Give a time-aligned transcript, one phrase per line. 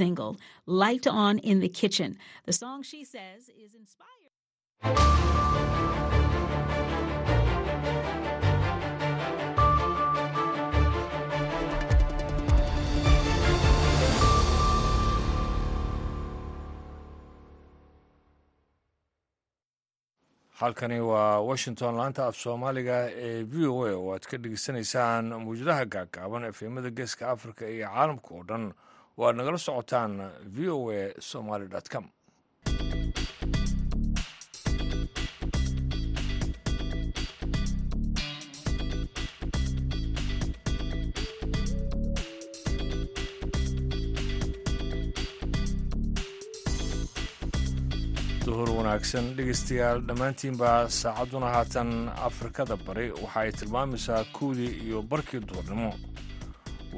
[0.00, 0.32] single,
[0.66, 2.10] Light On in the Kitchen.
[2.46, 4.32] The song she says is inspired.
[20.60, 25.84] halkani waa washington laanta af soomaaliga ee v o a oo aad ka dhegeysanaysaan mawjadaha
[25.94, 28.64] gaagaaban efemada geeska africa iyo caalamka oo dhan
[29.18, 30.12] oo aad nagala socotaan
[30.54, 32.06] v o a somaly com.
[48.46, 51.90] Duhur wanaagsan dhegeystayaal dhammaantiinbaa saacadduna haatan
[52.28, 55.90] afrikada bari waxa ay tilmaamaysaa kowdii iyo barkii duhurnimo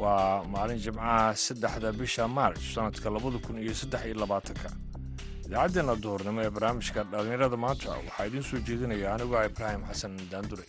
[0.01, 4.69] waa maalin jimcaha saddexda bisha maarj sannadka labada kun iyo saddex iyo labaatanka.
[5.47, 10.65] Idaacaddeenna duhurnimo ee barnaamijka dhallinyarada maanta waxaa idiin soo jeedinaya anigoo ibraahim xasan daandure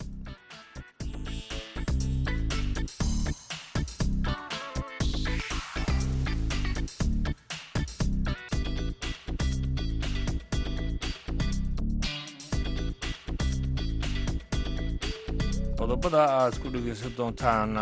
[16.08, 17.72] qodobada aad ku dhegeysan doontaan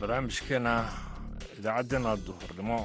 [0.00, 0.74] barnaamijkeena
[1.58, 2.78] idaacaddeenna duhurnimo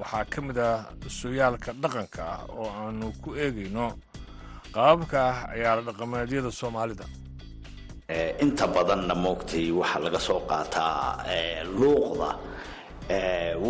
[0.00, 3.86] waxaa ka mid ah sooyaalka dhaqanka ah oo aanu ku eegayno.
[4.74, 5.22] Qaababka
[5.54, 7.04] ciyaaro dhaqameedyada soomaalida.
[8.42, 11.22] Inta badanna moogtay waxaa laga soo qaataa
[11.80, 12.28] luuqda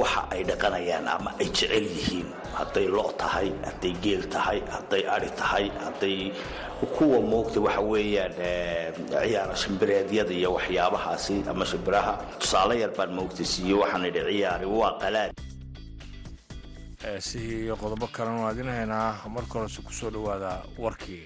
[0.01, 2.29] waxa ay dhaqanayaan ama ay jecel yihiin.
[2.59, 6.33] Hadday lo' tahay hadday geel tahay hadday ari tahay hadday
[6.97, 8.33] kuwa moogta waxa weeyaan
[9.11, 12.13] ciyaara shimbireedyada iyo waxyaabahaasi ama shimbiraha.
[12.41, 15.33] Tusaale yar baan moogta siiye waxaan idhi ciyaari waa qalaad.
[17.11, 21.25] Eesihii iyo qodobo kalena waan idin haynaa marka horese ku soo dhowaada warkii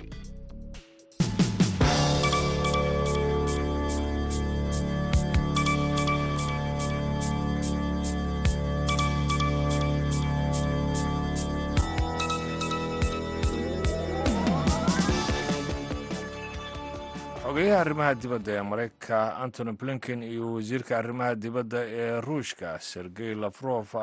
[17.74, 23.94] xogeyaha arrimaha dibadda ee maraykanka antony blinken iyo wasiirka arrimaha dibadda ee ruushka sergey lafrof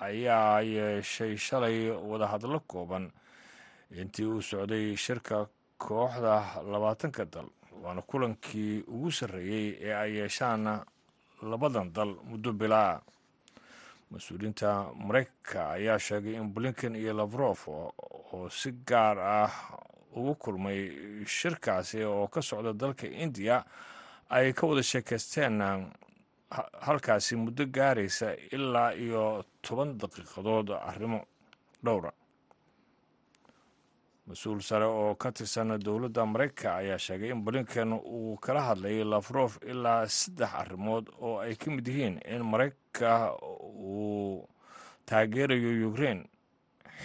[0.00, 3.10] ayaa yeeshay shalay wadahadlo kooban.
[3.92, 5.46] Intii uu socday shirka
[5.78, 7.48] kooxda labaatanka dal
[7.82, 10.80] waana kulankii ugu sarreeyey ee ay yeeshaan
[11.42, 13.00] labadan dal muddo bilaa.
[14.10, 19.52] Mas'uuliyiinta maraykanka ayaa sheegay in blinken iyo lafrof oo si gaar ah
[20.16, 20.80] ugu kulmay
[21.26, 23.64] shirkaasi oo ka socda dalka indiya
[24.30, 25.58] ay ka wada sheekaysteen
[26.86, 31.20] halkaasi muddo gaaraysa ilaa iyo toban daqiiqadood arrimo
[31.84, 32.10] dhowra
[34.26, 39.58] mas'uul sare oo ka tirsan dowladda maraykanka ayaa sheegay in blinken uu kala hadlayay lafrof
[39.62, 44.46] ilaa saddex arrimood oo ay ka mid yihiin in maraykanka uu
[45.06, 46.26] taageerayo ukraine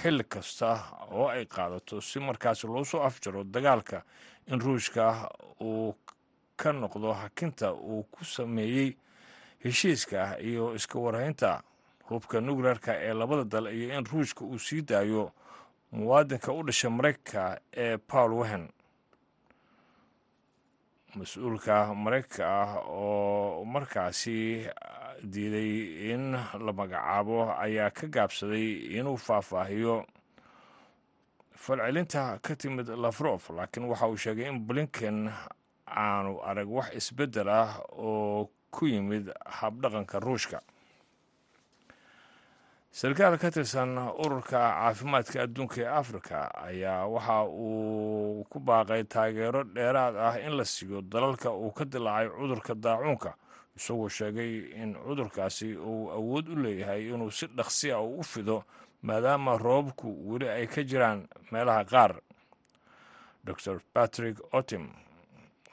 [0.02, 0.70] xilli kasta
[1.12, 4.02] oo ay qaadato si markaas loo soo afjaro dagaalka.
[4.48, 5.30] In ruushka
[5.62, 5.96] uu
[6.56, 8.96] ka noqdo hakinta uu ku sameeyey
[9.64, 11.62] heshiiska iyo iska warhaynta.
[12.10, 15.32] Hubka nukleerka ee labada dal iyo in ruushka uu sii daayo
[15.92, 18.70] muwaadinka u dhashay maraykanka ee paul wehen
[21.16, 24.68] mas'uulka maraykanka ah oo markaasi
[25.24, 30.06] diiday in la magacaabo ayaa ka gaabsaday inuu faahfaahiyo.
[31.56, 35.32] Falcelinta ka timid lafrof laakiin waxa uu sheegay in blinken
[35.88, 40.60] aanu arag wax isbeddel ah oo ku yimid habdhaqanka ruushka.
[42.96, 46.38] Sarkaal ka tirsan ururka caafimaadka adduunka ee afrika
[46.68, 52.30] ayaa waxa uu ku baaqay taageero dheeraad ah in la siiyo dalalka uu ka dilaacay
[52.38, 53.32] cudurka daacuunka
[53.78, 58.64] isagoo sheegay in cudurkaasi uu awood u leeyahay inuu si dhaqsi a u fido
[59.02, 62.14] maadaama roobabku weli ay ka jiraan meelaha qaar.
[63.46, 64.90] Dor patrick otim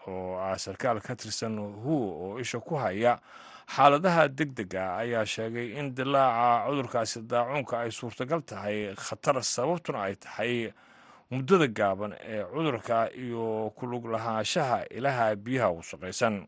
[0.06, 3.18] oo ah sarkaal ka tirsan hu oo isha ku haya
[3.74, 10.14] xaaladaha deg dega ayaa sheegay in dilaaca cudurkaasi daacuunka ay suurtagal tahay khatar sababtuna ay
[10.16, 10.72] tahay
[11.30, 16.44] muddada gaaban ee cudurka iyo kulug lahaanshaha ilaha biyaha wasaqaysan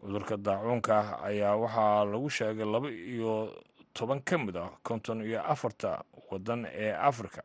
[0.00, 3.54] cudurka daacuunka ayaa waxaa lagu sheegay laba iyo
[3.92, 7.42] toban ka mid ah konton iyo afarta waddan ee afrika.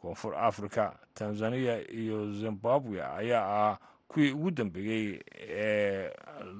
[0.00, 3.78] Koonfur afrika tanzaniya iyo zimbabwe ayaa ah
[4.08, 6.10] kuwii ugu dambeeyey ee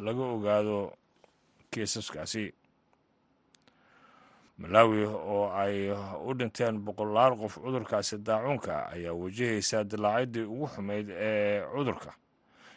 [0.01, 0.93] laga ogaado
[1.71, 2.53] kiisaskaasi.
[4.59, 5.89] Malawi oo ay
[6.27, 12.13] u dhinteen boqolaal qof cudurkaasi daacuunka ayaa wajahaysa dilaacidii ugu xumeyd ee cudurka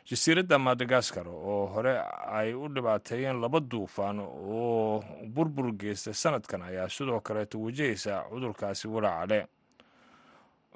[0.10, 1.96] jasiiradda madagaskar oo hore
[2.32, 5.04] ay u dhibaateeyeen laba duufaan oo
[5.34, 9.48] burbur geystay sanadkan ayaa sidoo kaleeto wajahaysa cudurkaasi walaacadhe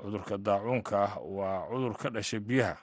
[0.02, 2.78] cudurka daacuunka waa cudur ka dhashay biyaha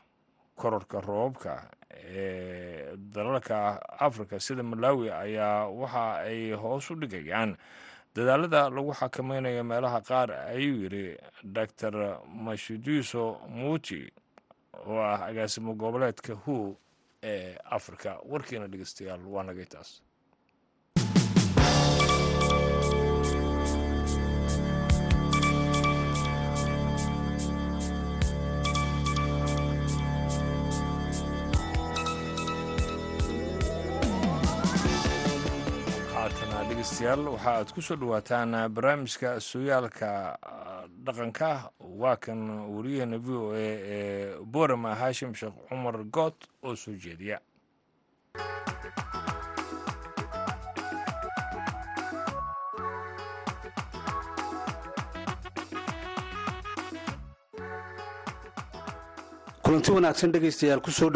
[0.56, 7.56] kororka roobabka ee dalalka afrika sida malawi ayaa waxa ay hoos u dhigayaan.
[8.14, 14.06] Dadaalada lagu xakamaynayo meelaha qaar ayuu yidhi doctor mashidiso muuti
[14.86, 16.76] oo ah agaasimo goboleedka hu
[17.22, 18.10] ee afrika.
[18.30, 19.90] Warkiina dhegeystayaal waa nagay taas
[36.94, 40.10] dhegeystayaal waxa aad ku soo dhawaataan barnaamijka sooyaalka
[41.06, 41.50] dhaqanka.
[42.00, 42.40] Waa kan
[42.74, 46.36] wariyaheena v o a ee borama haashim sheekh cumar good
[46.66, 47.38] oo soo jeediya.
[59.64, 61.10] Kulanti wanaagsan dhegaystayaal ku soo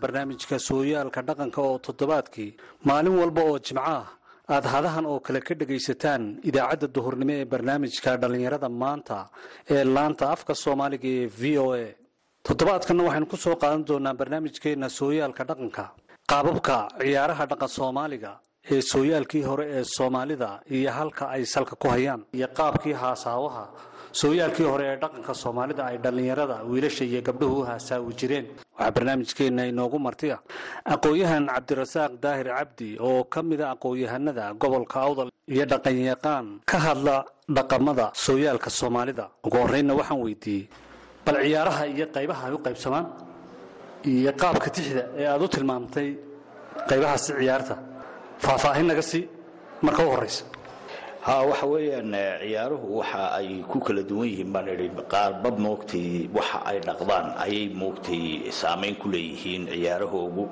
[0.00, 4.06] barnaamijka sooyaalka dhaqanka oo toddobaadkii maalin walba oo jimco ah
[4.54, 9.18] aad hadahan oo kale ka dhegaysataan idaacadda duhurnimo ee barnaamijka dhallinyarada maanta
[9.74, 11.86] ee laanta afka soomaaliga ee v o a.
[12.46, 15.84] Toddobaadkanna waxaynu ku soo qaadan doonaa barnaamijkeenna sooyaalka dhaqanka.
[16.30, 18.32] Qaababka ciyaaraha dhaqan soomaaliga
[18.74, 23.64] ee sooyaalkii hore ee soomaalida iyo halka ay salka ku hayaan iyo qaabkii haasaawaha
[24.20, 28.46] sooyaalkii hore ee dhaqanka soomaalida ay dhallinyarada wiilasha iyo gabdhuhu u haasaawi jireen.
[28.78, 30.36] Waxaa barnaamijkeenna inoogu martiya
[30.94, 37.16] aqoon-yahan cabdirasaaq daahir cabdi oo ka mida aqoon-yahanada gobolka awdal iyo dhaqanyaqaan ka hadla
[37.56, 39.24] dhaqamada sooyaalka soomaalida.
[39.46, 40.68] Ugu horreynna waxaan weydiiyey
[41.26, 43.06] bal ciyaaraha iyo qaybaha ay u qaybsamaan
[44.12, 46.08] iyo qaabka tixda ee aad u tilmaamtay
[46.90, 47.74] qaybahaasi ciyaarta.
[48.44, 49.22] Faahfaahin naga sii
[49.86, 50.42] marka u horraysa
[51.28, 56.58] ha waxa weeyaan ciyaaruhu waxa ay ku kala duwan yihiin baan idhi qaarba moogtay waxa
[56.70, 60.44] ay dhaqdaan ayay moogtay saamayn ku leeyihiin ciyaarahoogu.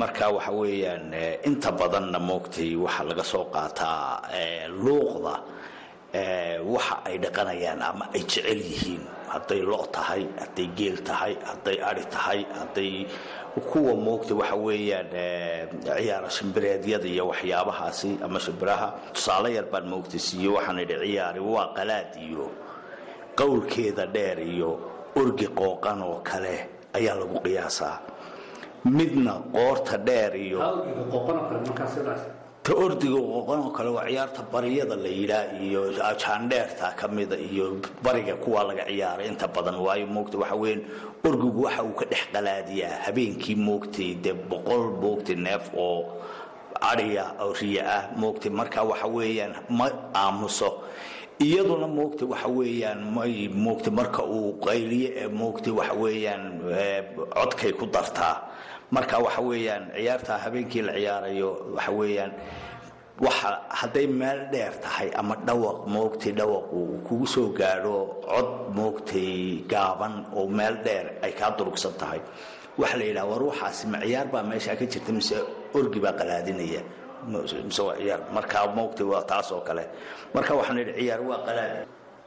[0.00, 1.14] Marka waxa weeyaan
[1.48, 4.26] inta badanna moogtay waxa laga soo qaataa
[4.84, 5.34] luuqda
[6.12, 9.04] waxa ay dhaqanayaan ama ay jecel yihiin.
[9.28, 13.04] Hadday lo tahay hadday geel tahay hadday ari tahay hadday
[13.70, 15.08] kuwa moogta waxa weeyaan
[15.84, 18.88] ciyaara shimbireedyada iyo waxyaabahaasi ama shimbiraha.
[19.12, 22.46] Tusaale yar baan moogta siiyo waxaan idhi ciyaari waa qalaad iyo
[23.36, 24.70] qowlkeeda dheer iyo
[25.16, 27.96] orgi qooqan oo kale ayaa lagu qiyaasaa.
[28.84, 30.60] Midna qoorta dheer iyo
[32.68, 35.80] ta ordiga qooqan oo kale waa ciyaarta bariyada la yidhaa iyo
[36.22, 39.76] jaandheerta ka mida iyo bariga kuwa laga ciyaaray inta badan.
[39.84, 40.80] Waayo moogta waxa weyan
[41.24, 46.04] orgigu waxa uu ka dhex qalaadiyaa habeenkii moogtay dee boqol moogtay neef oo
[46.90, 48.02] adhiya oo riya ah.
[48.20, 50.70] Moogtay marka waxa weeyaan ma aamuso.
[51.40, 56.44] Iyaduna moogta waxa weeyaan may moogta marka uu qayliyo ee moogta waxa weeyaan
[57.34, 58.36] codkay ku dartaa
[58.94, 62.32] marka waxa weeyaan ciyaartaa habeenkii la ciyaarayo waxa weeyaan
[63.26, 63.48] waxa
[63.80, 67.96] hadday meel dheer tahay ama dhawaq moogtay dhawaq uu kugu soo gaadho
[68.30, 69.32] cod moogtay
[69.72, 72.20] gaaban oo meel dheer ay kaa durugsan tahay.
[72.78, 75.36] Waxa la yidhaha war waxaasi ma ciyaar baa meeshaa ka jirta mise
[75.74, 76.82] orgi baa qalaadinaya?
[77.66, 79.84] Mise waa ciyaar markaa moogtay waa taas oo kale.
[80.34, 81.86] Marka waxaan idhi ciyaar waa qalaad.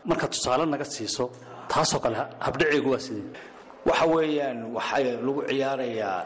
[0.09, 1.25] Marka tusaale naga siiso
[1.71, 3.23] taasoo kale habdhaceegu waa sidee
[3.85, 6.19] waxa weeyaan waxaa lagu ciyaarayaa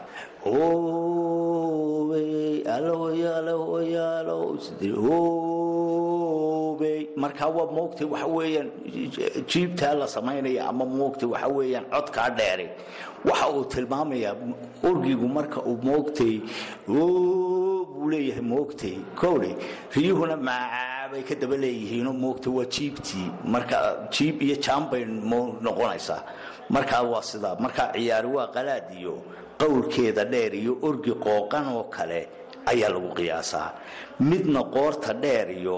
[5.66, 8.68] oobey markaa waa moogtay waxa weeyaan
[9.50, 12.68] jiibtaa la samaynaya ama moogtay waxa weeyaan codkaa dheeri
[13.24, 14.34] waxa uu tilmaamayaa
[14.88, 16.34] orgigu marka uu moogtay
[16.86, 19.50] buu leeyahay moogtay kowle
[19.94, 23.30] riyuhuna macaabay ka daba leeyihiinoo moogtay waa jiibtii.
[23.44, 23.76] Marka
[24.10, 25.04] jiib iyo jaambay
[25.64, 26.22] noqonaysaa
[26.74, 29.14] markaa waa sidaa markaa ciyaari waa qalaad iyo
[29.60, 32.20] qowlkeeda dheer iyo orgi qooqan oo kale
[32.70, 33.68] ayaa lagu qiyaasaa.
[34.20, 35.76] Midna qoorta dheer iyo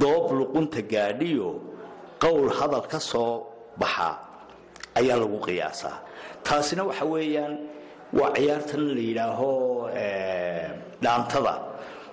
[0.00, 1.48] doob luqunta gaadhiyo
[2.22, 3.46] qowl hadal ka soo
[3.80, 4.10] baxa
[4.98, 5.96] ayaa lagu qiyaasaa.
[6.44, 7.54] Taasina waxa weeyaan
[8.18, 9.50] waa ciyaartan la yidhaaho
[11.02, 11.54] dhaantada.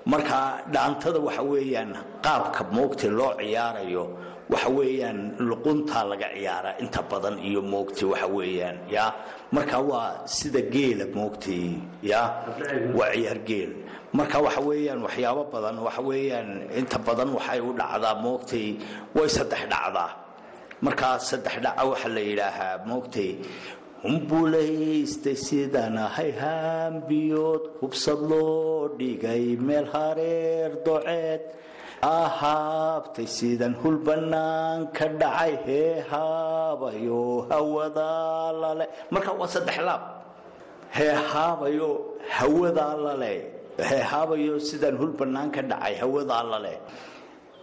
[0.06, 0.40] Marka
[0.74, 1.92] dhaantada waxa weeyaan
[2.26, 4.04] qaabka moogtay loo ciyaarayo
[4.52, 9.06] waxa weeyaan luquntaa laga ciyaaraa inta badan iyo moogtay waxa weeyaan ya?
[9.56, 11.66] Marka waa sida geela moogtay
[12.12, 12.22] ya?
[12.98, 13.72] Waa ciyaar geel.
[14.18, 16.50] Marka waxa weeyaan waxyaabo badan waxa weeyaan
[16.80, 18.68] inta badan waxay u dhacdaa moogtay
[19.16, 20.10] way saddex dhacdaa.
[20.86, 23.32] Markaa saddex dhaca waxaa la yidhaahaa moogtay
[24.06, 31.42] humbulaysta sidaan ahay haambiyood hubsad loo dhigay meel hareer doceed
[32.02, 37.48] ahaabtay sidan hul bannaan ka dhacay hee haabayo
[39.14, 40.02] marka waa saddex laab.
[40.98, 41.90] Hee haabayo
[42.38, 43.26] hawadaa
[44.70, 46.74] sidaan hul bannaan ka dhacay hawadaa lale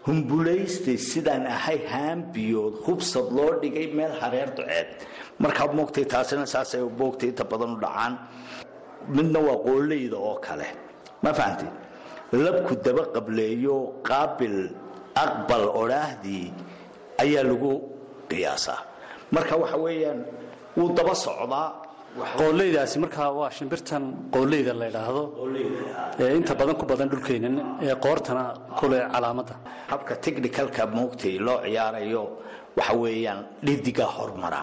[0.06, 4.88] humbulaystay sidaan ahay haambiyood hubsad loo dhigay meel hareer duceed
[5.38, 8.12] markaa moogtay taasina saasay moogtay inta badan u dhacaan.
[9.16, 10.66] Midna waa qooleyda oo kale.
[11.22, 11.70] Ma fahamtay
[12.32, 13.76] labku daba qableeyo
[14.08, 14.56] qaabil
[15.24, 16.46] aqbal odhaahdii
[17.22, 17.72] ayaa lagu
[18.30, 18.78] qiyaasaa.
[19.34, 20.20] Marka waxa weeyaan
[20.76, 21.68] wuu daba socdaa.
[22.40, 25.22] Qooleydaasi markaa waa shimbirtan qooleyda la idhaahdo
[26.20, 28.44] ee inta badan ku badan dhulkeennan ee qoortana
[28.78, 29.54] kule calaamadda
[29.92, 32.22] habka technicalka moogtay loo ciyaarayo
[32.76, 34.60] waxa weeyaan dhidigaa hormara.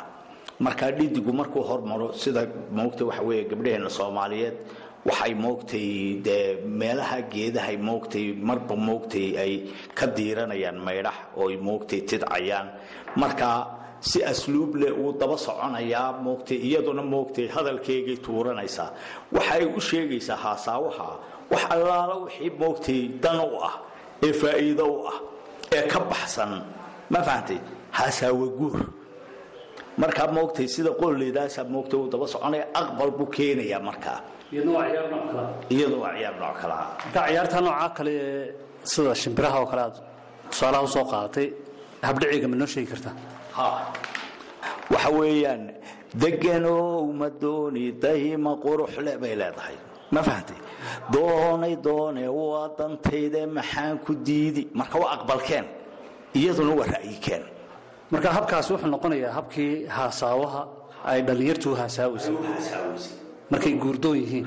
[0.65, 2.41] Markaa dhidigu markuu hormaro sida
[2.77, 4.55] moogtay waxa weeye gabdhaheenna soomaaliyeed
[5.07, 5.89] waxay moogtay
[6.25, 9.53] dee meelaha geedahay moogtay marba moogtay ay
[9.97, 12.67] ka diiranayaan maydhax ooy moogtay tidcayaan.
[13.15, 13.59] Markaa
[14.01, 18.89] si asluub leh wuu daba soconayaa moogtay iyaduna moogtay hadalkeegay tuuranaysaa
[19.35, 21.07] waxay u sheegaysaa haasaawaha
[21.51, 23.75] wax allaala wixii moogtay dan u ah
[24.23, 25.17] ee faa'iido u ah
[25.75, 26.51] ee ka baxsan.
[27.09, 27.57] Ma fahantay
[27.97, 28.77] haasaawe guur.
[29.97, 34.19] Markaa moogtay sida qoolleedaasa moogtay wuu daba soconaya aqbal buu keenayaa markaa
[34.53, 34.71] iyadna
[36.03, 36.73] waa ciyaar nooc kale.
[36.73, 38.53] Ah marka ciyaarta noocaa kale ee
[38.91, 39.95] sida shimbiraha oo kale aad
[40.51, 41.47] tusaalaha u soo qaadatay
[42.07, 43.13] habdhiciga ma noo sheegi kartaa?
[44.93, 45.63] Waxa weeyaan
[46.21, 49.75] deganow ma dooni dahima quruxle bay leedahay.
[50.13, 50.57] Ma fahamtay
[51.13, 54.63] doonay doone waa dantayde maxaan ku diidi?
[54.79, 55.65] Marka waa aqbalkeen
[56.39, 57.43] iyaduna waa ra'yikeen.
[58.11, 60.61] Marka habkaasi wuxuu noqonayaa habkii haasaawaha
[61.11, 62.31] ay dhallinyartu u haasaawaysa
[63.51, 64.45] markay guurdoon yihiin.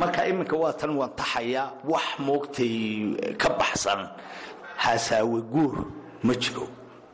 [0.00, 2.74] Marka iminka waa tan waan taxayaa wax moogtay
[3.40, 4.00] ka baxsan.
[4.82, 5.74] Haasaawe guur
[6.26, 6.66] ma jiro.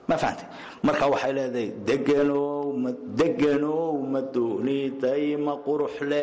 [0.08, 0.46] Ma fahamtay
[0.86, 1.68] marka waxay leedahay
[3.18, 6.22] deganow ma dooni dayma quruxle.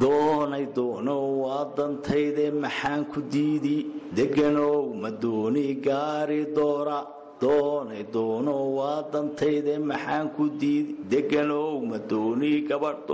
[0.00, 3.76] Doonay doono waa dantayde maxaan ku diidi.
[4.16, 6.98] Deganow ma dooni gaari doora
[7.40, 13.06] doonay doono waa dantayde maxaan ku diidi deganow ma dooni gabadh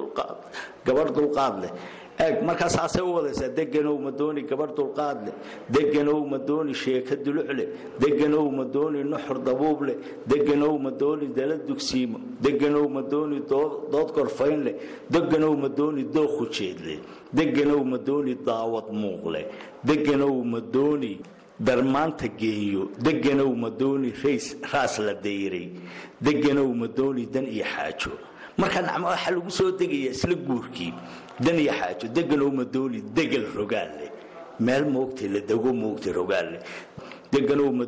[1.16, 1.72] dulqaad leh.
[2.18, 5.34] Eeg markaa u wadaysaa deganow ma dooni gabadh dulqaad leh.
[5.68, 9.96] Deganow ma dooni sheeka dulucleh deganow ma dooni nuxur dabuub leh.
[10.26, 12.18] Deganow ma dooni dala dugsiimo.
[12.40, 14.76] Deganow ma dooni dood gorfayn leh.
[15.08, 17.00] Deganow ma dooni dooku jeedleh
[17.32, 19.46] deganow ma dooni daawad muuq leh.
[19.82, 21.18] Deganow ma dooni
[21.66, 24.10] darmaanta geeyo deganow ma dooni
[24.72, 25.68] raas la dayray.
[26.20, 28.12] Deganow ma dooni dan iyo xaajo.
[28.58, 30.92] Markaa nacmo waxaa lagu soo degaya isla guurkii.
[31.40, 34.10] Dan iyo xaajo deganow ma dooni degel rogaal leh
[34.60, 36.62] meel moogtay la dego moogtay rogaal leh
[37.32, 37.84] deganow ma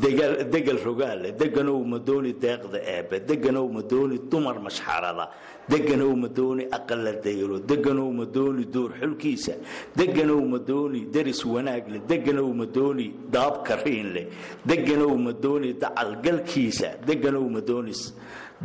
[0.00, 5.28] degel rogaale deganow ma dooni deeqda eebe deganow ma dooni dumar mashxarada
[5.68, 9.54] deganow ma dooni aqal la dayro deganow ma dooni duur xulkiisa
[9.94, 14.26] deganow ma dooni deris wanaag leh deganow ma dooni daab kariin leh
[14.64, 17.60] deganow ma dooni dacal galkiisa deganow ma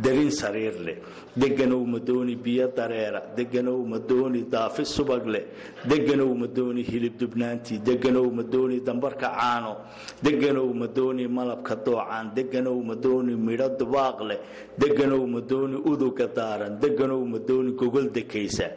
[0.01, 0.97] darin sariir leh
[1.35, 3.21] deganow ma dooni biyo dareera.
[3.35, 5.45] Deganow ma dooni daafi subag leh
[5.85, 9.77] deganow ma dooni hilib dubnaantii deganow ma dooni dambarka caano.
[10.21, 12.33] Deganow ma dooni malabka doocaan.
[12.33, 14.39] Deganow ma dooni midho dubaaq leh
[14.77, 16.79] deganow ma dooni uduga daaran.
[16.79, 18.69] Deganow ma dooni gogol dekaysa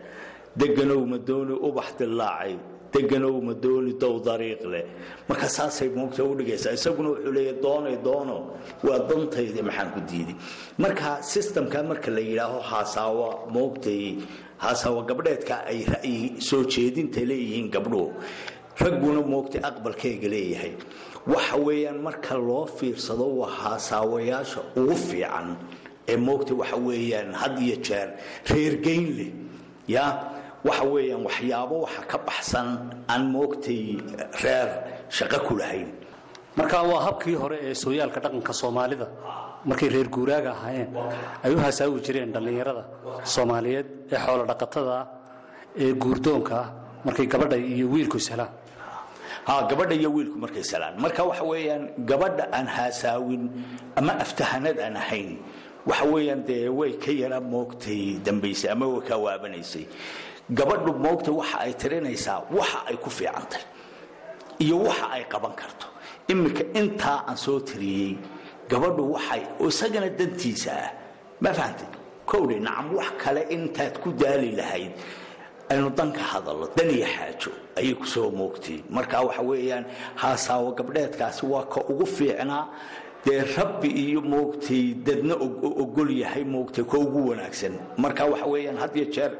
[0.56, 2.58] deganow ma dooni ubax dilaacay
[2.92, 4.84] deganow ma dooni dow dariiq leh.
[5.28, 8.36] Marka saasay moogta u dhigaysaa isaguna wuxuu leeya doonay doono.
[8.84, 10.36] Waa dantayda maxaan ku diiday
[10.78, 14.18] marka sistamka marka la yidhaaho haasaawa moogtay
[14.58, 18.12] haasaawa gabdheedka ay ra'yi soo jeedinta leeyihiin gabdhuhu.
[18.80, 20.72] Ragguna moogtay aqbalkeega leeyahay.
[21.26, 25.56] Waxa weeyaan marka loo fiirsado waa haasaawayaasha ugu fiican
[26.08, 28.08] ee moogta waxa weeyaan had iyo jeer
[28.50, 29.30] reergeyn leh
[29.86, 30.04] ya
[30.68, 32.68] waxa weeyaan waxyaabo waxa ka baxsan
[33.12, 33.82] aan moogtay
[34.42, 34.68] reer
[35.16, 35.88] shaqo ku lahayn.
[36.56, 39.06] Marka waa habkii hore ee sooyaalka dhaqanka soomaalida
[39.64, 40.90] markay reer guuraaga ahaayeen
[41.44, 42.84] ay u hasaawi jireen dhallinyarada
[43.34, 45.06] soomaaliyeed ee xoolo dhaqatada ah
[45.84, 46.68] ee guurdoonka ah
[47.06, 48.50] markay gabadha iyo wiilku ishelaan
[49.48, 53.42] ha gabadha iyo wiilku markay salaan marka waxa weeyaan gabadha aan haasaawin
[54.00, 55.30] ama aftahanad aan ahayn
[55.90, 59.84] waxa weeyaan dee way ka yara moogtay dambaysay ama way ka waabanaysay
[60.58, 63.62] gabadhu moogtay waxa ay tirinaysaa waxa ay ku fiicantay
[64.58, 65.86] iyo waxa ay qaban karto.
[66.28, 68.18] Iminka intaa aan soo tiriyey
[68.70, 70.90] gabadhu waxay isagana dantiisa ah
[71.42, 71.88] ma fahamtay
[72.30, 74.92] kowdhe nacam wax kale intaad ku daali lahayd
[75.70, 78.30] aynu dan ka hadallo dan iyo xaajo ayay ku soo
[78.90, 79.84] marka waxa weeyaan
[80.20, 82.68] haasaawo gabdheedkaasi waa ka ugu fiicnaa
[83.24, 85.34] dee rabbi iyo moogtay dadna
[85.82, 87.74] ogol yahay moogtay ka ugu wanaagsan.
[87.98, 89.32] Marka waxa weeyaan had iyo jeer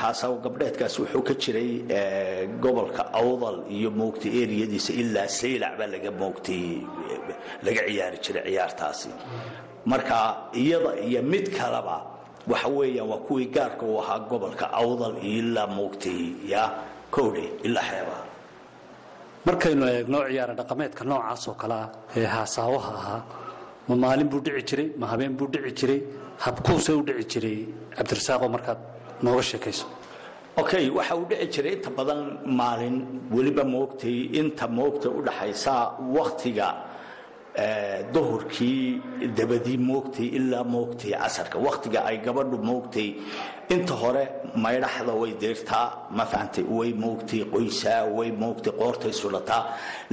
[0.00, 1.70] haasaawo gabdheedkaas wuxuu ka jiray
[2.64, 6.64] gobolka awdal iyo moogtay eriyadiisa ilaa saylac baa laga moogtay
[7.66, 9.10] laga ciyaari jiray ciyaartaasi.
[9.90, 10.16] Marka
[10.62, 11.96] iyada iyo mid kaleba
[12.50, 16.20] waxa weeyaan waa kuwii gaarka u ahaa gobolka awdal iyo ilaa moogtay
[16.52, 16.62] ya
[17.14, 18.22] kowdhe ilaa xeebaha.
[19.46, 23.22] Markaynu eegno ciyaara dhaqameedka noocaas oo kale ah ee haasaawaha ahaa
[23.88, 26.00] ma maalin buu dhici jiray ma habeen buu dhici jiray
[26.44, 27.58] habkuuse u dhici jiray
[27.96, 28.78] cabdirasaaqoo markaad
[29.22, 29.86] nooga sheekayso.
[30.62, 32.20] Okay waxa uu dhici jiray inta badan
[32.58, 32.96] maalin
[33.34, 35.74] weliba moogtay inta moogta u dhaxaysa
[36.16, 36.68] waktiga
[38.14, 39.00] duhurkii
[39.36, 41.58] dabadii moogtay ilaa moogtay casarka.
[41.58, 43.08] Waktiga ay gabadhu moogtay
[43.74, 44.24] inta hore
[44.64, 49.62] maydhaxda way deyrtaa ma fahantay way moogtay qoysaa way moogtay qoortay sudhataa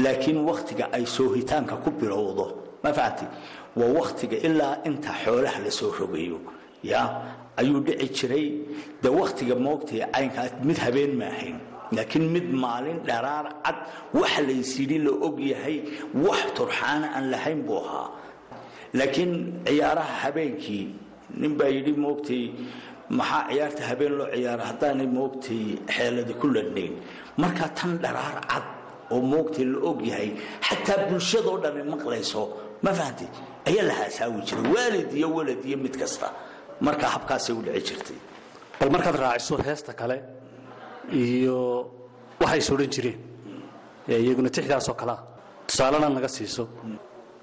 [0.04, 2.46] laakiin waktiga ay soohitaanka ku bilowdo
[2.84, 3.28] ma fahantay
[3.80, 6.40] waa waktiga ilaa inta xoolaha la soo rogayo
[6.84, 7.02] ya
[7.60, 8.48] ayuu dhici jiray.
[9.04, 11.58] De waktiga moogtay caynkaas mid habeen ma ahayn.
[11.96, 13.78] Laakiin mid maalin dharaar cad
[14.14, 15.78] waxa laysyidhi la og yahay
[16.26, 18.10] wax turxaana aan lahayn buu ahaa.
[18.94, 19.34] Laakiin
[19.66, 20.86] ciyaaraha habeenkii
[21.40, 22.44] nin baa yidhi moogtay
[23.18, 25.64] maxaa ciyaarta habeen loo ciyaara haddaanay moogtay
[25.96, 26.94] xeeladi ku ladhnayn
[27.42, 28.66] marka tan dharaar cad
[29.14, 30.30] oo moogtay la og yahay
[30.68, 32.44] xataa bulshadoo dhan ay maqlayso
[32.84, 33.30] ma fahamtay
[33.70, 34.66] ayaa la haasaawi jiray.
[34.76, 36.28] Waalid iyo walad iyo mid kasta
[36.86, 38.18] marka habkaasay u dhici jirtay.
[38.80, 40.18] Bal markaad raaciso heesta kale
[41.24, 41.58] iyo
[42.42, 43.20] waxay is odhan jireen
[44.12, 45.18] ee iyaguna tixdaasoo kalea
[45.68, 46.64] tusaalena naga siiso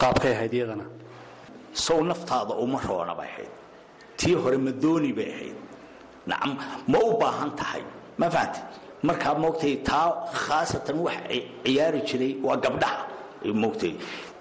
[0.00, 0.85] qaabkay ahayd iyadana.
[1.85, 3.53] Sow naftaada uma roona bay ahayd.
[4.18, 5.57] Tii hore madooni bay ahayd.
[6.31, 6.53] Nacam
[6.92, 7.83] ma u baahan tahay.
[8.20, 8.62] Ma fahamtay
[9.09, 10.09] markaa moogtay taa
[10.44, 11.16] khaasatan wax
[11.64, 13.03] ciyaari jiray waa gabdhaha
[13.62, 13.92] moogtay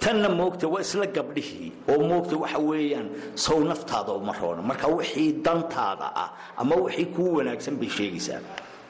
[0.03, 5.29] tanna moogtay waa isla gabdhihii oo moogtay waxa weeyaan sow naftaada uma roona marka wixii
[5.45, 8.41] dantaada ah ama wixii kuu wanaagsan bay sheegaysaa.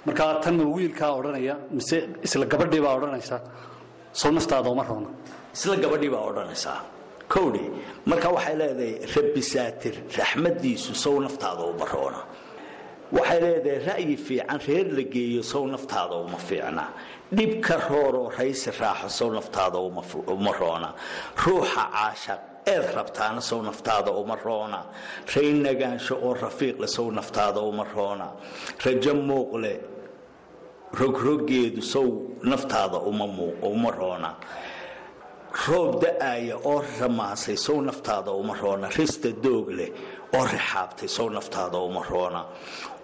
[0.05, 3.37] Markaa tanna wiilkaa odhanaya mise isla gabadhii baa odhanaysa
[4.21, 5.09] sow naftaada uma roona
[5.55, 6.77] isla gabadhii baa odhanaysaa
[7.33, 7.63] kowdhe
[8.09, 12.21] marka waxay leedahay rabbi saatir raxmadiisu sow naftaada uma roona
[13.17, 16.85] waxay leedahay ra'yi fiican reer la geeyo sow naftaada uma fiicna
[17.31, 20.93] dhib ka rooroo raysi raaxo sow naftaada uma roona.
[21.37, 24.85] Ruuxa caashaq eed rabtaana sow naftaada uma roona.
[25.33, 28.27] Raynagaansho oo rafiiqle sow naftaada uma roona.
[28.83, 29.73] Rajo muuqle
[30.93, 32.07] rogroggeedu sow
[32.43, 34.35] naftaada uma roona
[35.67, 38.89] roob da'aaya oo ramaasay sow naftaada uma roona.
[38.89, 39.91] Rista doog leh
[40.33, 42.45] oo rixaabtay sow naftaada uma roona.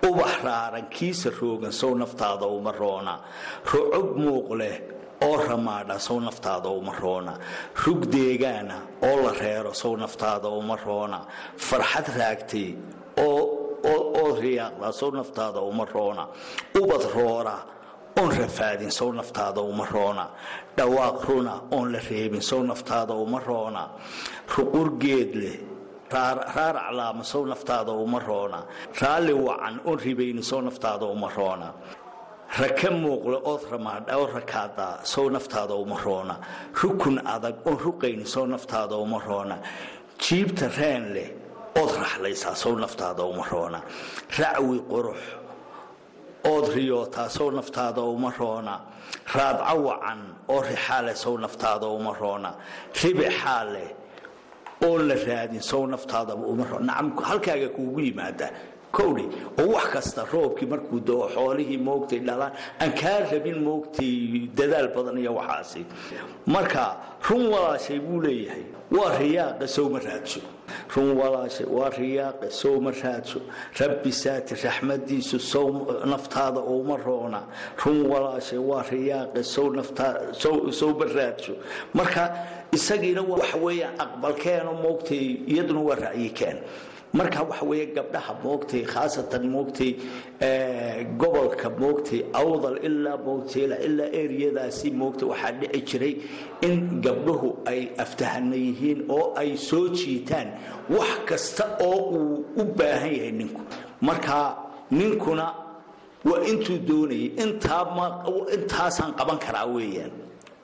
[0.03, 3.19] Ubax raaran kiisa roogan sow naftaada uma roona.
[3.65, 4.75] Rucub muuq leh
[5.21, 7.39] oo ramaadha sow naftaada uma roona.
[7.85, 11.25] Rug deegaana oo la reero sow naftaada uma roona.
[11.57, 12.75] Farxad raagtay
[13.17, 16.27] oo riyaaqda sow naftaada uma roona.
[16.75, 17.57] Ubad roora
[18.19, 20.29] oon rafaadin sow naftaada uma roona.
[20.77, 23.89] Dhawaaq runa oon la reebin sow naftaada uma roona.
[24.47, 25.59] Ruqur geed leh
[26.11, 28.65] raar aclaama sow naftaada uma roona.
[28.99, 31.73] Raalli wacan oon ribayni sow naftaada uma roona.
[32.59, 36.35] Raka muuqle ood ramaadha oo rakaada sow naftaada uma roona.
[36.73, 39.57] Rukun adag oon ruqayni sow naftaada uma roona.
[40.17, 41.29] Jiibta reen leh
[41.75, 43.81] ood raxlaysaa sow naftaada uma roona.
[44.37, 45.19] Racwi qurux
[46.51, 48.75] ood riyootaa sow naftaada uma roona.
[49.33, 52.51] Raadca wacan oo rixaale sow naftaada uma roona.
[53.01, 53.85] Ribixaale
[54.85, 56.85] oon la raadin sow naftaadaba uma roona.
[56.93, 58.49] Nacam halkaaga kuugu yimaada.
[58.91, 59.25] Kowdhe
[59.59, 65.17] oo wax kasta roobkii markuu doo xoolihii moogtay dhalaan aan kaa rabin moogtay dadaal badan
[65.17, 65.85] iyo waxaasi.
[66.47, 66.95] Marka
[67.29, 68.63] run walaashay buu leeyahay.
[68.91, 70.39] Waa riyaaqa sowma raadso
[70.95, 73.41] run walaashay waa riyaaqa sowma raadso.
[73.79, 75.69] Rabbi saati raxmadiisu sow
[76.05, 77.41] naftaada uma roona.
[77.85, 78.83] Run walaashay waa
[79.75, 80.33] naftaa
[80.71, 81.53] sowma raadso.
[81.93, 82.23] Marka
[82.71, 86.57] isagiina waxa weeyaan aqbalkeeno moogtay iyaduna waa ra'yi keen
[87.13, 89.91] marka waxa weeye gabdhaha moogtay khaasatan moogtay
[91.19, 96.13] gobolka moogtay awdal ilaa moogtay ilaa eriyadaasi moogtay waxaa dhici jiray
[96.67, 100.47] in gabdhuhu ay aftahana yihiin oo ay soo jiitaan
[100.89, 103.61] wax kasta oo uu u baahan yahay ninku.
[104.01, 104.37] Marka
[104.91, 105.45] ninkuna
[106.29, 107.31] waa intuu doonayay
[108.55, 110.11] intaasaan qaban karaa weeyaan.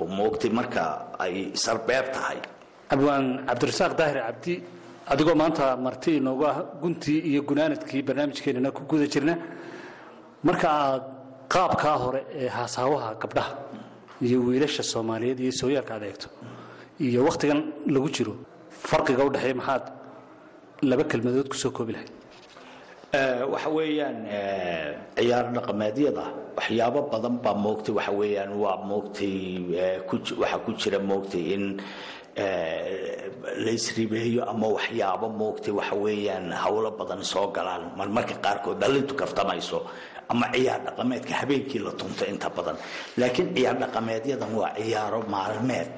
[0.02, 0.84] Oo moogtay marka
[1.20, 2.38] ay sarbeeb tahay.
[2.94, 4.54] Abwaan cabdirasaaq daahir cabdi
[5.12, 9.34] adigoo maanta marti inoogu ah guntii iyo gunaanadkii barnaamijkeenana ku guda jirna
[10.48, 11.04] marka aad
[11.54, 13.54] qaabkaa hore ee haasaawaha gabdhaha
[14.28, 16.28] iyo wiilasha soomaaliyeed iyo sooyaalka aad eegto
[17.08, 17.60] iyo wakhtigan
[17.94, 18.34] lagu jiro
[18.90, 19.84] farqiga udhexeeya maxaad
[20.90, 22.12] laba kelmadood ku soo koobi lahayd?
[23.54, 24.18] Waxa weeyaan
[25.18, 26.24] ciyaar dhaqameedyada
[26.58, 29.36] waxyaabo badan baa moogtay waxa weeyaan waa moogtay
[30.42, 31.66] waxaa ku jira moogtay in
[33.66, 37.84] laysribeeyo ama waxyaabo moogtay waxa weeyaan howlo badan soo galaan.
[37.98, 39.80] Marmarka qaarkood dhalintu kaftamayso
[40.30, 42.76] ama ciyaar dhaqameedka habeenkii la tunto inta badan.
[43.18, 45.94] Laakiin ciyaar dhaqameedyadan waa ciyaaro maalmeed.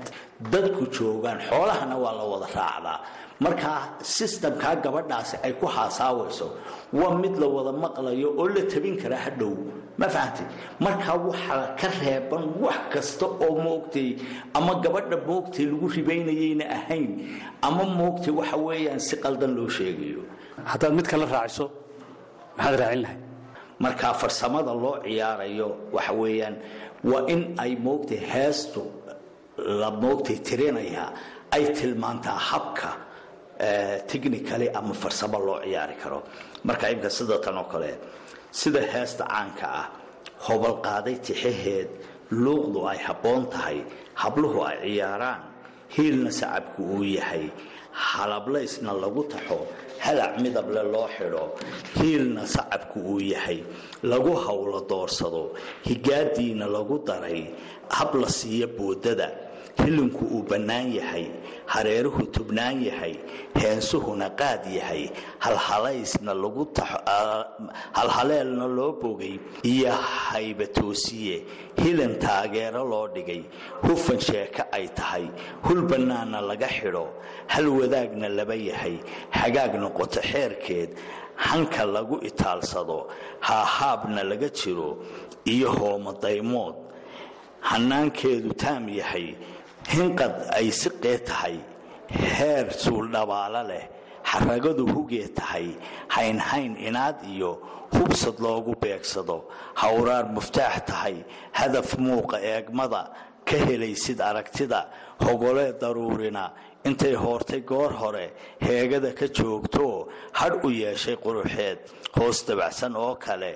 [0.51, 2.99] Dadku joogaan xoolahana waa la wada raacdaa.
[3.39, 6.47] Markaa sistamkaa gabadhaasi ay ku haasaawayso
[6.93, 9.53] waa mid la wada maqlayo oo la tabin kara hadhow
[9.99, 10.45] ma fahamtay
[10.85, 14.09] markaa waxaa ka reeban wax kasta oo moogtay
[14.57, 17.09] ama gabadha moogtay lagu ribaynayayna ahayn
[17.67, 20.21] ama moogtay waxa weeyaan si qaldan loo sheegayo.
[20.71, 21.65] Haddaad mid kala raaciso
[22.57, 23.21] maxaad raacin lahayd?
[23.83, 26.55] Markaa farsamada loo ciyaarayo waxa weeyaan
[27.11, 28.81] waa in ay moogtay heestu
[29.81, 31.09] la moogtay tirinayaa
[31.55, 32.89] ay tilmaantaa habka
[34.07, 36.23] technically ama farsamo loo ciyaari karo.
[36.63, 37.91] Marka imka sida tan oo kale
[38.59, 39.87] sida heesta caanka ah
[40.45, 41.89] hobal qaaday tixaheed
[42.43, 43.77] luuqdu ay habboon tahay
[44.21, 45.41] habluhu ay ciyaaraan
[45.95, 47.45] hiilna sacabku uu yahay.
[47.93, 49.57] Halablaysna lagu taxo
[50.03, 51.43] halac midable loo xidho
[51.97, 53.59] hiilna sacabku uu yahay.
[54.11, 55.43] Lagu howlo doorsado
[55.87, 57.41] higaadiina lagu daray
[57.97, 59.27] hab la siiyo boodada
[59.81, 61.25] hilinku uu bannaan yahay
[61.73, 63.15] hareeruhu tubnaan yahay
[63.61, 65.03] heensuhuna qaad yahay
[65.45, 66.63] halhalaysna lagu
[67.97, 71.35] halhaleelna loo bogay iyo haybatoosiye
[71.83, 73.41] hilan taageero loo dhigay
[73.87, 75.25] hufan sheeko ay tahay
[75.65, 77.05] hul bannaanna laga xidho
[77.47, 78.95] hal wadaagna laba yahay
[79.39, 80.89] hagaag noqoto xeerkeed
[81.35, 82.99] hanka lagu itaalsado
[83.47, 84.89] haahaabna laga jiro
[85.53, 86.75] iyo hoomadaymood
[87.69, 89.35] hanaankeedu taam yahay
[89.91, 91.57] hinqad ay siqee tahay
[92.09, 93.85] heer suuldhabaalo leh
[94.31, 95.67] xaragadu hugee tahay
[96.15, 97.51] haynhayn inaad iyo
[97.93, 99.37] hubsad loogu beegsado.
[99.81, 101.17] Hawraar muftaax tahay
[101.59, 103.01] hadaf muuqa eegmada
[103.45, 104.89] ka helaysid aragtida
[105.25, 106.45] hogolee daruurina.
[106.83, 108.25] Intay hoortay goor hore
[108.65, 110.07] heegada ka joogtoo
[110.39, 111.79] hadh u yeeshay quruxeed
[112.17, 113.53] hoos dabacsan oo kale.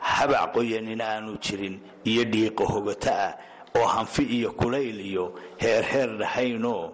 [0.00, 3.32] Habac qoyanin aanu jirin iyo dhiiqa hogato ah
[3.76, 5.24] oo hanfi iyo kulayl iyo
[5.62, 6.92] heerheer dhahaynoo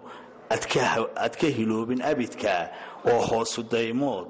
[0.51, 2.63] aad ka hiloobin abidkaa
[3.11, 4.27] oo hoosu daymood.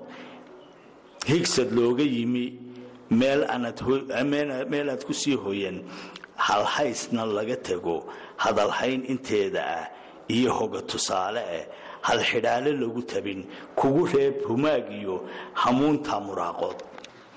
[1.25, 2.45] Higsad looga yimi
[3.09, 3.43] meel
[4.89, 5.83] aad ku sii hoyan
[6.35, 8.05] halhaysna laga tago
[8.37, 9.85] hadalhayn inteeda ah
[10.27, 11.65] iyo hoga tusaale ah
[12.01, 15.15] hal xidhaale lagu tabin kugu reeb humaag iyo
[15.53, 16.77] hamuunta muraaqood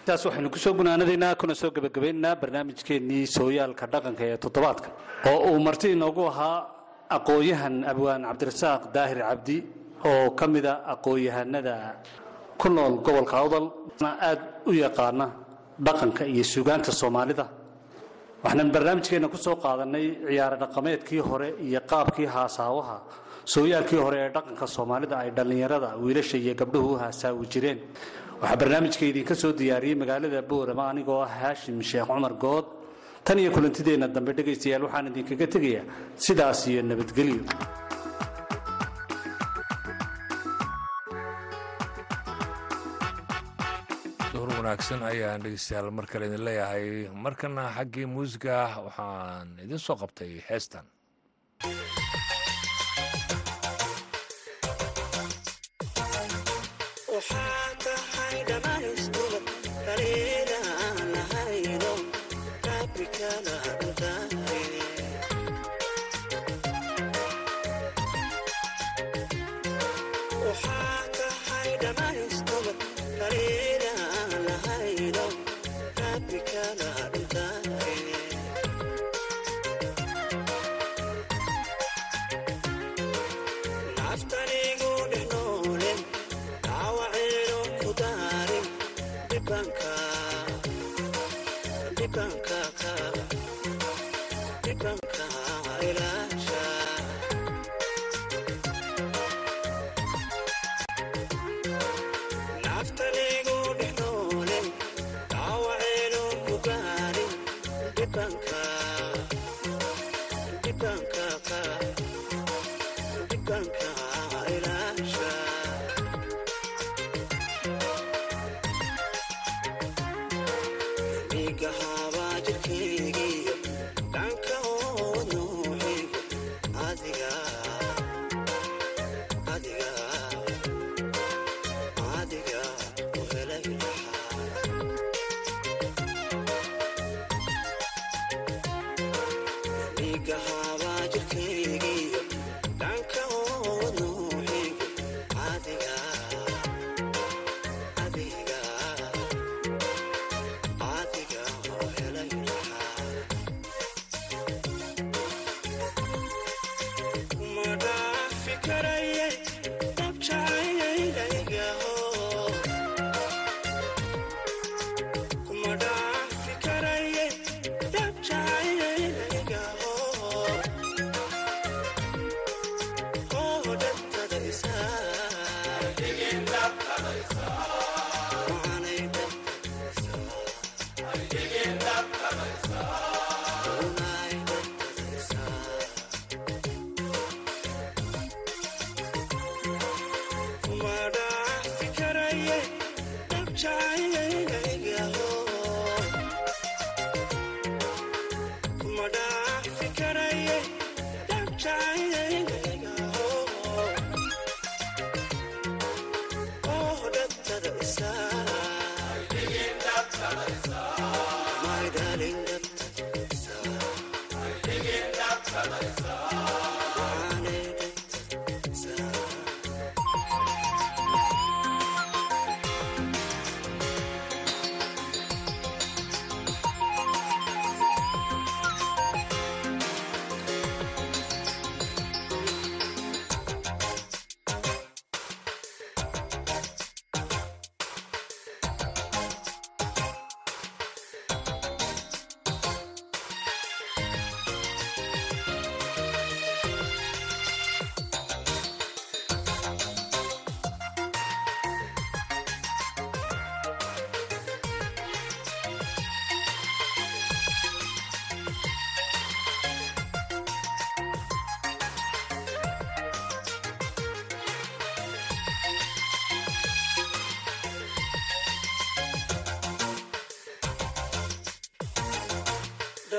[0.06, 4.88] taas waxaynu ku soo gunaanadaynaa kuna soo gebagabaynaynaa barnaamijkeennii sooyaalka dhaqanka ee toddobaadka
[5.30, 6.58] oo uu marti inoogu ahaa
[7.16, 9.56] aqoon-yahan abwaan cabdirasaaq daahir cabdi
[10.10, 11.74] oo ka mida aqoon-yahanada
[12.60, 13.66] ku nool gobolka awdal.
[14.28, 15.26] Aad u yaqaana
[15.86, 17.44] dhaqanka iyo suugaanta soomaalida.
[18.44, 22.96] Waxaan barnaamijkeenna ku soo qaadanay ciyaaro dhaqameedkii hore iyo qaabkii haasaawaha
[23.54, 27.78] sooyaalkii hore ee dhaqanka soomaalida ay dhallinyarada wiilasha iyo gabdhuhu u haasaawi jireen
[28.40, 32.66] waxaa barnaamijka idinka soo diyaariyey magaalada boorama anigoo ah haashim sheekh cumar good.
[33.26, 35.84] Tan iyo kulantideenna dambe dhegaystayaal waxaan idinkaga tegayaa
[36.24, 37.42] sidaas iyo nabadgelyo.
[44.56, 47.08] Wanaagsan ayaan dhegeystayaal mar kale idin leeyahay.
[47.24, 50.84] Markana xaggii muusiga waxaan idin soo qabtay heestan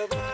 [0.05, 0.26] the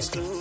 [0.00, 0.37] school.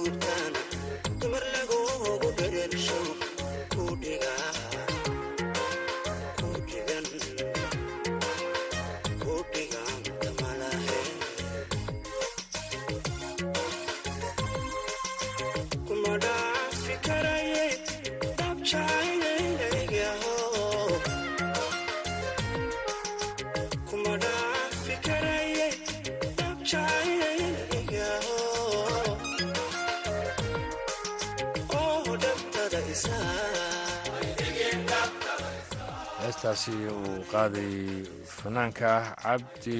[36.47, 38.03] Heestaasi uu qaaday
[38.37, 38.91] fanaanka
[39.23, 39.77] cabdi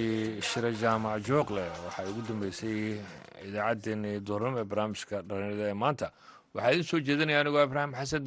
[0.50, 3.00] shire jaamac joogle waxaa ugu dambeysay
[3.48, 6.08] idaacaddeenii doornimo ee barnaamijka dhalinyarada ee maanta.
[6.54, 8.24] Waxaa idiin soo jeedinaya anigoo ibraahim xasan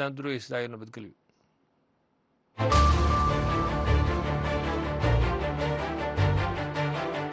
[0.61, 1.13] iyo nabadgelyo